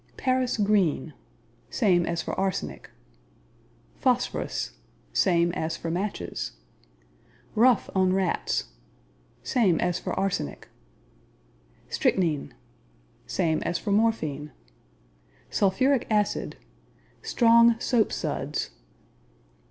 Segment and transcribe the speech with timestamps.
[0.17, 1.13] Paris Green
[1.69, 2.89] Same as for arsenic.
[3.99, 4.71] Phosphorus
[5.13, 6.53] Same as for matches.
[7.53, 8.69] Rough on Rats
[9.43, 10.69] Same as for arsenic.
[11.87, 12.55] Strychnin
[13.27, 14.51] Same as for morphine.
[15.51, 16.57] Sulphuric Acid
[17.21, 18.71] Strong soap suds.